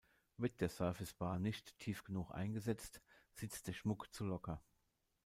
Wird 0.37 0.61
der 0.61 0.69
Surface-Bar 0.69 1.37
nicht 1.37 1.77
tief 1.77 2.03
genug 2.03 2.31
eingesetzt, 2.31 3.03
sitzt 3.33 3.67
der 3.67 3.73
Schmuck 3.73 4.11
zu 4.11 4.25
locker. 4.25 4.59